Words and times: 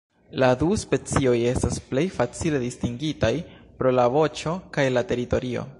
La 0.43 0.47
du 0.61 0.69
specioj 0.83 1.33
estas 1.49 1.77
plej 1.91 2.05
facile 2.17 2.63
distingitaj 2.65 3.33
pro 3.83 3.95
la 4.01 4.07
voĉo 4.19 4.59
kaj 4.79 4.91
la 4.99 5.09
teritorio. 5.13 5.67